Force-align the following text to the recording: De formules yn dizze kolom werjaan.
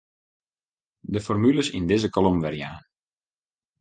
De 1.15 1.21
formules 1.27 1.69
yn 1.79 1.85
dizze 1.91 2.09
kolom 2.17 2.37
werjaan. 2.45 2.81